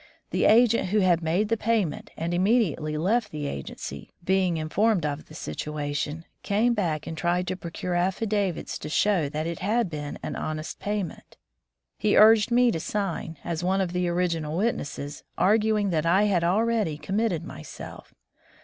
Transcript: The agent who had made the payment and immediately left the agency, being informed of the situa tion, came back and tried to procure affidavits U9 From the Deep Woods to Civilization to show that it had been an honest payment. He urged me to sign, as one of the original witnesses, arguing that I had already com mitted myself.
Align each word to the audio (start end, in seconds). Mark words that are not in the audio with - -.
The 0.31 0.45
agent 0.45 0.89
who 0.89 1.01
had 1.01 1.21
made 1.21 1.49
the 1.49 1.55
payment 1.57 2.09
and 2.17 2.33
immediately 2.33 2.97
left 2.97 3.29
the 3.29 3.45
agency, 3.45 4.09
being 4.23 4.57
informed 4.57 5.05
of 5.05 5.27
the 5.27 5.35
situa 5.35 5.95
tion, 5.95 6.25
came 6.41 6.73
back 6.73 7.05
and 7.05 7.15
tried 7.15 7.45
to 7.45 7.55
procure 7.55 7.93
affidavits 7.93 8.31
U9 8.31 8.41
From 8.41 8.43
the 8.47 8.49
Deep 8.49 8.55
Woods 8.55 8.77
to 8.81 8.89
Civilization 8.89 9.29
to 9.29 9.29
show 9.29 9.29
that 9.29 9.47
it 9.47 9.59
had 9.59 9.89
been 9.91 10.19
an 10.23 10.35
honest 10.35 10.79
payment. 10.79 11.37
He 11.99 12.17
urged 12.17 12.49
me 12.49 12.71
to 12.71 12.79
sign, 12.79 13.37
as 13.43 13.63
one 13.63 13.79
of 13.79 13.93
the 13.93 14.07
original 14.07 14.57
witnesses, 14.57 15.23
arguing 15.37 15.91
that 15.91 16.07
I 16.07 16.23
had 16.23 16.43
already 16.43 16.97
com 16.97 17.17
mitted 17.17 17.43
myself. 17.43 18.15